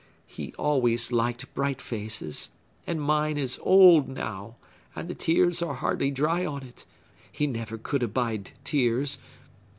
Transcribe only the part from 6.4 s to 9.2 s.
on it. He never could abide tears.